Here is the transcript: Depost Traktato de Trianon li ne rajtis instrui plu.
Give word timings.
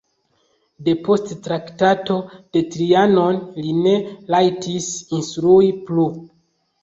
Depost 0.85 1.33
Traktato 1.47 2.15
de 2.57 2.63
Trianon 2.75 3.37
li 3.65 3.75
ne 3.81 3.93
rajtis 4.37 4.87
instrui 5.19 5.69
plu. 5.91 6.07